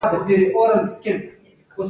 [0.03, 0.71] دا درک ور
[1.01, 1.49] سره نشته